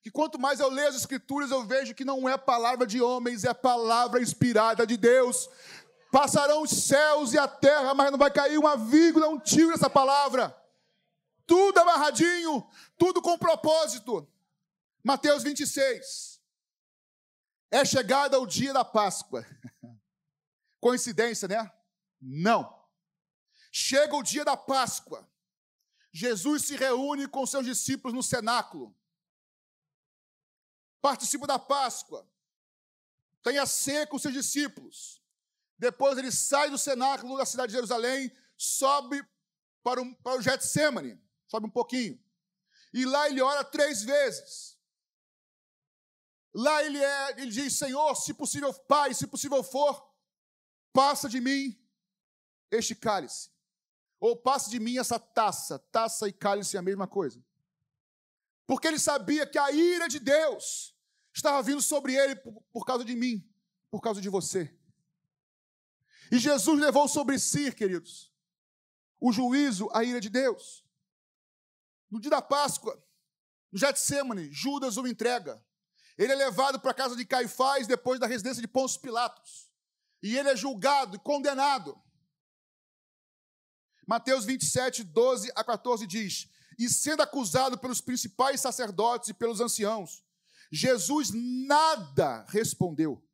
[0.03, 3.43] Que quanto mais eu leio as Escrituras, eu vejo que não é palavra de homens,
[3.43, 5.49] é palavra inspirada de Deus.
[6.11, 9.91] Passarão os céus e a terra, mas não vai cair uma vírgula, um tio nessa
[9.91, 10.57] palavra.
[11.47, 14.29] Tudo amarradinho, tudo com propósito.
[15.03, 16.41] Mateus 26.
[17.71, 19.45] É chegada o dia da Páscoa.
[20.81, 21.71] Coincidência, né?
[22.21, 22.75] Não.
[23.73, 25.29] Chega o dia da Páscoa.
[26.13, 28.97] Jesus se reúne com seus discípulos no cenáculo.
[31.01, 32.27] Participa da Páscoa.
[33.43, 35.23] Tem a ceia com seus discípulos.
[35.79, 39.23] Depois ele sai do cenáculo da cidade de Jerusalém, sobe
[39.83, 42.19] para, um, para o Getsemane, sobe um pouquinho.
[42.93, 44.79] E lá ele ora três vezes.
[46.55, 50.11] Lá ele, é, ele diz: Senhor, se possível, Pai, se possível for,
[50.93, 51.79] passa de mim
[52.71, 53.51] este cálice.
[54.19, 55.79] Ou passe de mim essa taça.
[55.79, 57.45] Taça e cálice é a mesma coisa.
[58.67, 60.97] Porque ele sabia que a ira de Deus
[61.35, 63.47] estava vindo sobre ele por, por causa de mim,
[63.91, 64.75] por causa de você.
[66.31, 68.33] E Jesus levou sobre si, queridos,
[69.21, 70.85] o juízo, a ira de Deus.
[72.11, 73.03] No dia da Páscoa,
[73.71, 75.65] no Getsemane, Judas o entrega.
[76.17, 79.71] Ele é levado para a casa de Caifás depois da residência de Pôncio Pilatos.
[80.23, 82.01] E ele é julgado e condenado.
[84.07, 90.25] Mateus 27, 12 a 14 diz: E sendo acusado pelos principais sacerdotes e pelos anciãos,
[90.71, 93.26] Jesus nada respondeu.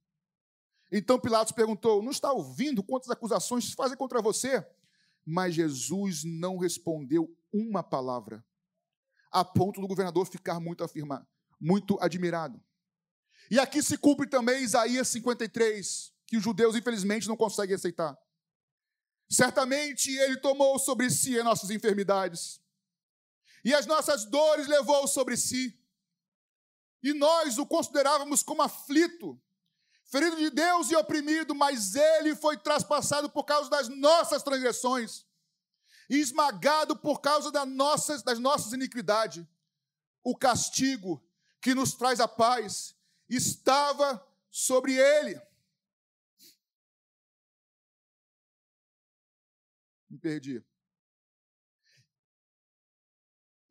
[0.92, 4.64] Então Pilatos perguntou: Não está ouvindo quantas acusações se fazem contra você?
[5.24, 8.44] Mas Jesus não respondeu uma palavra,
[9.30, 11.26] a ponto do governador ficar muito afirmado,
[11.58, 12.62] muito admirado.
[13.50, 18.18] E aqui se cumpre também Isaías 53, que os judeus infelizmente não conseguem aceitar.
[19.30, 22.60] Certamente ele tomou sobre si as nossas enfermidades,
[23.64, 25.78] e as nossas dores levou sobre si.
[27.02, 29.40] E nós o considerávamos como aflito,
[30.12, 35.24] ferido de Deus e oprimido, mas ele foi traspassado por causa das nossas transgressões,
[36.06, 39.42] esmagado por causa das nossas, das nossas iniquidades.
[40.22, 41.26] O castigo
[41.62, 42.94] que nos traz a paz
[43.26, 45.40] estava sobre ele.
[50.10, 50.62] Me perdi.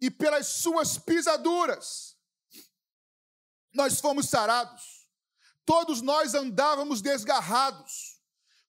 [0.02, 2.18] E pelas suas pisaduras,
[3.72, 5.01] nós fomos sarados.
[5.66, 8.20] Todos nós andávamos desgarrados.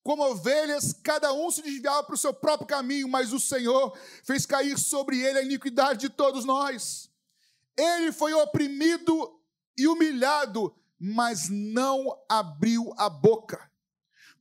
[0.02, 4.44] Como ovelhas, cada um se desviava para o seu próprio caminho, mas o Senhor fez
[4.44, 7.10] cair sobre ele a iniquidade de todos nós.
[7.76, 9.40] Ele foi oprimido
[9.78, 13.72] e humilhado, mas não abriu a boca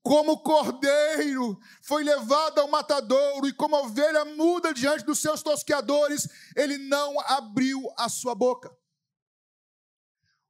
[0.04, 6.78] como cordeiro foi levado ao matadouro e como ovelha muda diante dos seus tosqueadores, ele
[6.78, 8.76] não abriu a sua boca.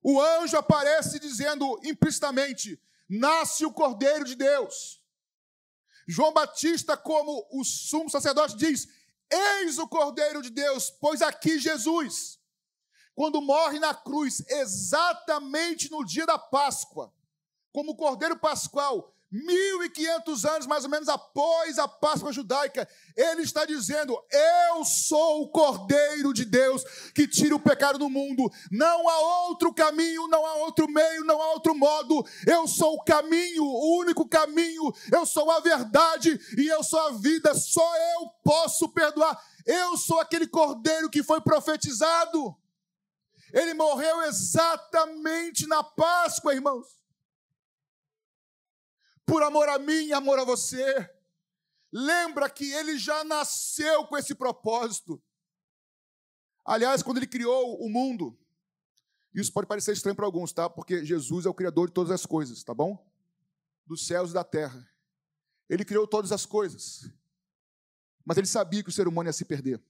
[0.04, 5.02] O anjo aparece dizendo implicitamente: nasce o cordeiro de Deus.
[6.08, 8.88] João Batista, como o sumo sacerdote, diz:
[9.30, 12.40] Eis o cordeiro de Deus, pois aqui Jesus,
[13.14, 17.14] quando morre na cruz, exatamente no dia da Páscoa,
[17.72, 24.14] como cordeiro pascual, 1.500 anos mais ou menos após a Páscoa judaica, ele está dizendo:
[24.30, 26.84] Eu sou o Cordeiro de Deus
[27.16, 28.52] que tira o pecado do mundo.
[28.70, 32.26] Não há outro caminho, não há outro meio, não há outro modo.
[32.46, 34.94] Eu sou o caminho, o único caminho.
[35.12, 37.56] Eu sou a verdade e eu sou a vida.
[37.56, 39.42] Só eu posso perdoar.
[39.66, 42.54] Eu sou aquele Cordeiro que foi profetizado.
[43.54, 47.01] Ele morreu exatamente na Páscoa, irmãos
[49.26, 51.10] por amor a mim e amor a você.
[51.92, 55.22] Lembra que ele já nasceu com esse propósito.
[56.66, 58.38] Aliás, quando ele criou o mundo,
[59.34, 60.70] isso pode parecer estranho para alguns, tá?
[60.70, 63.06] Porque Jesus é o criador de todas as coisas, tá bom?
[63.86, 64.88] Dos céus e da terra.
[65.70, 67.10] Ele criou todas as coisas.
[68.26, 69.82] Mas ele sabia que o ser humano ia se perder.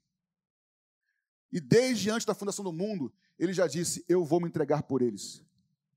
[1.51, 5.01] E desde antes da fundação do mundo, ele já disse: Eu vou me entregar por
[5.01, 5.43] eles,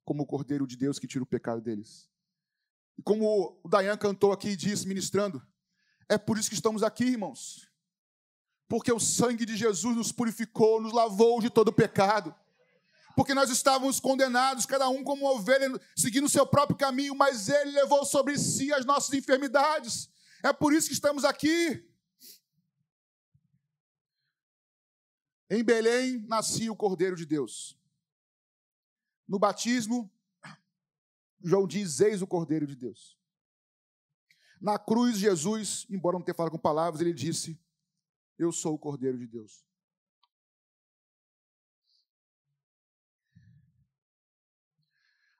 [0.04, 2.10] como o Cordeiro de Deus que tira o pecado deles.
[2.98, 5.42] E como o Dayan cantou aqui e disse, ministrando,
[6.08, 7.68] é por isso que estamos aqui, irmãos.
[8.68, 12.34] Porque o sangue de Jesus nos purificou, nos lavou de todo pecado.
[13.16, 17.48] Porque nós estávamos condenados, cada um como uma ovelha, seguindo o seu próprio caminho, mas
[17.48, 20.08] Ele levou sobre si as nossas enfermidades.
[20.42, 21.88] É por isso que estamos aqui.
[25.48, 27.78] Em Belém nascia o Cordeiro de Deus.
[29.28, 30.10] No batismo,
[31.44, 33.18] João diz: Eis o Cordeiro de Deus.
[34.58, 37.62] Na cruz, Jesus, embora não tenha falado com palavras, ele disse:
[38.38, 39.62] Eu sou o Cordeiro de Deus.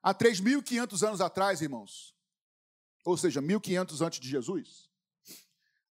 [0.03, 2.15] Há 3.500 anos atrás, irmãos,
[3.07, 4.91] ou seja, 1.500 antes de Jesus,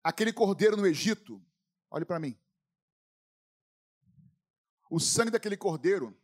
[0.03, 1.41] aquele cordeiro no Egito,
[1.89, 2.38] olhe para mim,
[4.89, 6.20] o sangue daquele cordeiro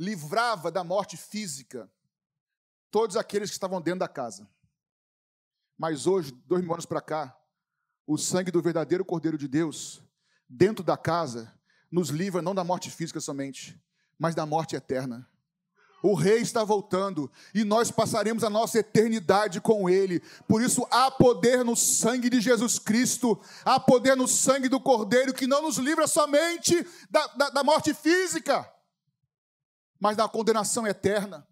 [0.00, 1.92] livrava da morte física
[2.90, 4.48] todos aqueles que estavam dentro da casa.
[5.76, 7.38] Mas hoje, dois mil anos para cá,
[8.06, 10.02] o sangue do verdadeiro Cordeiro de Deus,
[10.48, 11.52] dentro da casa,
[11.92, 13.78] nos livra não da morte física somente,
[14.18, 15.28] mas da morte eterna.
[16.02, 20.20] O rei está voltando e nós passaremos a nossa eternidade com ele.
[20.48, 25.34] Por isso há poder no sangue de Jesus Cristo, há poder no sangue do Cordeiro
[25.34, 28.66] que não nos livra somente da, da, da morte física,
[30.00, 31.46] mas da condenação eterna.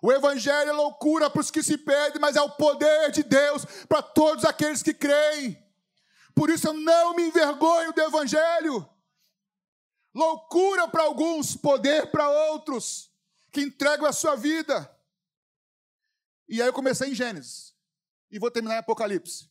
[0.00, 3.64] O Evangelho é loucura para os que se perdem, mas é o poder de Deus
[3.88, 5.60] para todos aqueles que creem.
[6.34, 8.88] Por isso eu não me envergonho do Evangelho.
[10.14, 13.12] Loucura para alguns, poder para outros
[13.50, 14.88] que entregam a sua vida.
[16.48, 17.74] E aí eu comecei em Gênesis
[18.30, 19.50] e vou terminar em Apocalipse.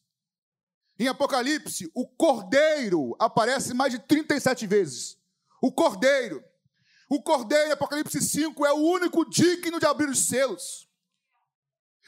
[0.98, 5.18] Em Apocalipse, o cordeiro aparece mais de 37 vezes.
[5.62, 6.44] O cordeiro.
[7.10, 10.88] O cordeiro, Apocalipse 5, é o único digno de abrir os selos.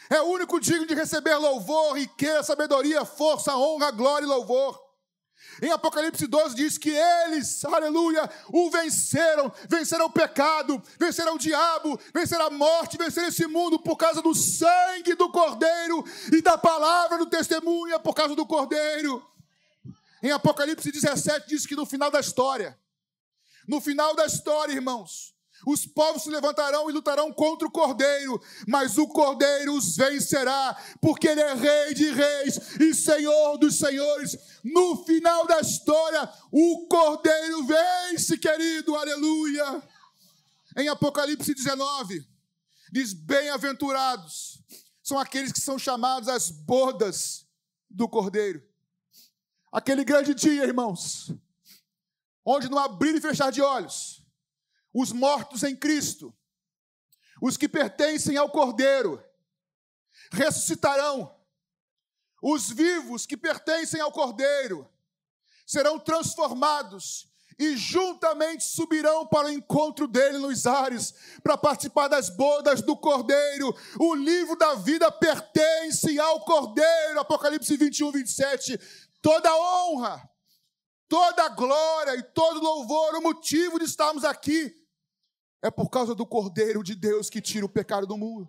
[0.10, 4.90] É o único digno de receber louvor, riqueza, sabedoria, força, honra, glória e louvor.
[5.62, 12.00] Em Apocalipse 12 diz que eles, aleluia, o venceram, venceram o pecado, venceram o diabo,
[12.14, 17.18] venceram a morte, venceram esse mundo por causa do sangue do Cordeiro e da palavra
[17.18, 19.26] do testemunho, por causa do Cordeiro.
[20.22, 22.78] Em Apocalipse 17 diz que no final da história,
[23.70, 25.32] no final da história, irmãos,
[25.64, 31.28] os povos se levantarão e lutarão contra o cordeiro, mas o cordeiro os vencerá, porque
[31.28, 34.36] ele é rei de reis e senhor dos senhores.
[34.64, 39.84] No final da história, o cordeiro vence, querido, aleluia.
[40.76, 42.26] Em Apocalipse 19,
[42.92, 44.60] diz: Bem-aventurados
[45.04, 47.46] são aqueles que são chamados às bodas
[47.88, 48.64] do cordeiro.
[49.72, 51.32] Aquele grande dia, irmãos,
[52.46, 54.26] onde no abrir e fechar de olhos,
[54.94, 56.34] os mortos em Cristo,
[57.42, 59.24] os que pertencem ao Cordeiro,
[60.32, 61.36] ressuscitarão.
[62.42, 64.90] Os vivos que pertencem ao Cordeiro
[65.66, 67.30] serão transformados
[67.60, 71.14] e juntamente subirão para o encontro dele nos ares,
[71.44, 73.76] para participar das bodas do Cordeiro.
[74.00, 77.20] O livro da vida pertence ao Cordeiro.
[77.20, 78.80] Apocalipse 21, 27.
[79.22, 80.29] Toda honra,
[81.10, 84.80] toda glória e todo louvor, o motivo de estarmos aqui
[85.62, 88.48] é por causa do Cordeiro de Deus que tira o pecado do mundo.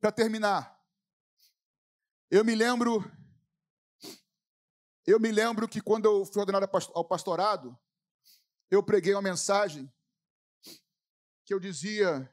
[0.00, 0.82] Para terminar,
[2.30, 3.04] eu me lembro,
[5.06, 7.78] eu me lembro que quando eu fui ordenado ao pastorado,
[8.70, 9.92] eu preguei uma mensagem
[11.44, 12.28] que eu dizia: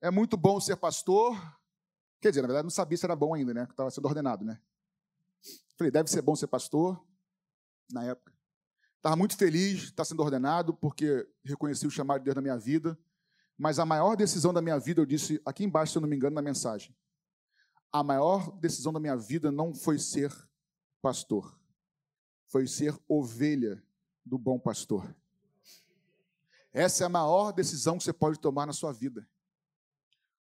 [0.00, 1.36] é muito bom ser pastor.
[2.20, 3.66] Quer dizer, na verdade, não sabia se era bom ainda, né?
[3.66, 4.60] Que estava sendo ordenado, né?
[5.76, 7.04] Falei, deve ser bom ser pastor,
[7.90, 8.32] na época.
[8.96, 12.56] Estava muito feliz de estar sendo ordenado, porque reconheci o chamado de Deus na minha
[12.56, 12.98] vida.
[13.56, 16.16] Mas a maior decisão da minha vida, eu disse aqui embaixo, se eu não me
[16.16, 16.96] engano, na mensagem.
[17.92, 20.32] A maior decisão da minha vida não foi ser
[21.02, 21.56] pastor,
[22.46, 23.82] foi ser ovelha
[24.24, 25.14] do bom pastor.
[26.72, 29.28] Essa é a maior decisão que você pode tomar na sua vida.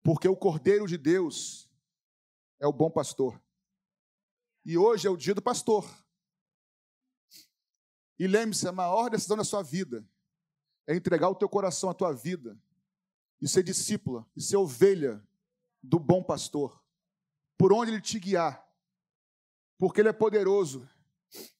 [0.03, 1.69] Porque o Cordeiro de Deus
[2.59, 3.39] é o bom pastor.
[4.65, 5.89] E hoje é o dia do pastor.
[8.17, 10.07] E lembre-se, a maior decisão da sua vida
[10.85, 12.59] é entregar o teu coração, a tua vida,
[13.41, 15.25] e ser discípula, e ser ovelha
[15.81, 16.83] do bom pastor,
[17.57, 18.67] por onde ele te guiar,
[19.77, 20.87] porque ele é poderoso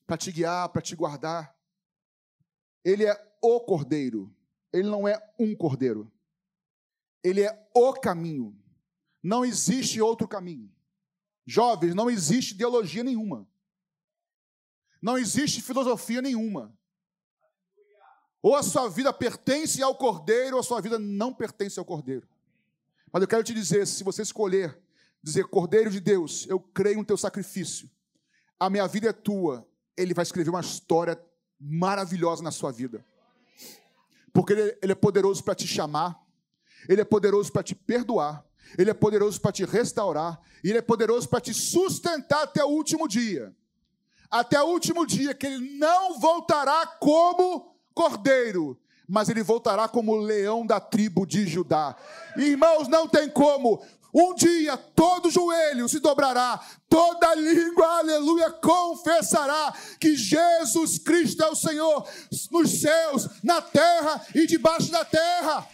[0.05, 1.57] para te guiar, para te guardar.
[2.83, 4.35] Ele é o cordeiro,
[4.73, 6.11] ele não é um cordeiro,
[7.23, 8.57] ele é o caminho,
[9.23, 10.69] não existe outro caminho.
[11.49, 13.47] Jovens, não existe ideologia nenhuma.
[15.01, 16.71] Não existe filosofia nenhuma.
[18.39, 22.27] Ou a sua vida pertence ao Cordeiro, ou a sua vida não pertence ao Cordeiro.
[23.11, 24.79] Mas eu quero te dizer: se você escolher
[25.23, 27.89] dizer Cordeiro de Deus, eu creio no teu sacrifício,
[28.59, 31.19] a minha vida é tua, ele vai escrever uma história
[31.59, 33.03] maravilhosa na sua vida.
[34.31, 36.23] Porque ele, é poderoso para te chamar,
[36.87, 38.47] ele é poderoso para te perdoar,
[38.78, 42.70] ele é poderoso para te restaurar, e ele é poderoso para te sustentar até o
[42.70, 43.53] último dia
[44.30, 50.65] até o último dia, que ele não voltará como cordeiro, mas ele voltará como leão
[50.65, 51.95] da tribo de Judá.
[52.38, 53.82] Irmãos, não tem como.
[54.13, 61.55] Um dia todo joelho se dobrará, toda língua, aleluia, confessará que Jesus Cristo é o
[61.55, 62.07] Senhor
[62.51, 65.67] nos céus, na terra e debaixo da terra.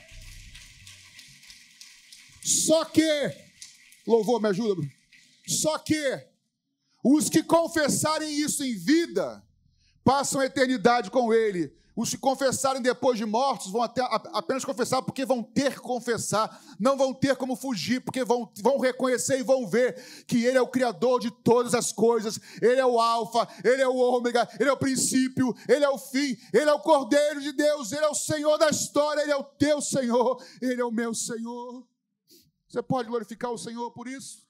[2.45, 3.33] Só que,
[4.05, 4.87] louvor, me ajuda,
[5.47, 6.27] só que
[7.03, 9.43] os que confessarem isso em vida
[10.03, 11.73] passam a eternidade com Ele.
[11.95, 14.01] Os que confessarem depois de mortos vão até,
[14.33, 18.77] apenas confessar porque vão ter que confessar, não vão ter como fugir, porque vão, vão
[18.77, 19.95] reconhecer e vão ver
[20.27, 23.87] que Ele é o Criador de todas as coisas, Ele é o Alfa, Ele é
[23.87, 27.53] o Ômega, Ele é o princípio, Ele é o fim, Ele é o Cordeiro de
[27.53, 30.91] Deus, Ele é o Senhor da história, Ele é o teu Senhor, Ele é o
[30.91, 31.94] meu Senhor.
[32.75, 34.44] Você pode glorificar o Senhor por isso?